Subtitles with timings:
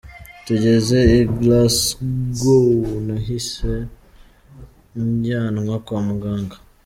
[0.45, 2.71] Tugeze i Glas¬gow
[3.07, 3.71] nahise
[5.01, 6.57] njyanwa kwa muganga.